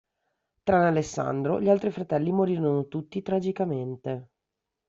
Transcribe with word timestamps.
Tranne 0.63 0.87
Alessandro 0.87 1.61
gli 1.61 1.69
altri 1.69 1.91
fratelli 1.91 2.31
morirono 2.31 2.87
tutti 2.87 3.21
tragicamente. 3.21 4.29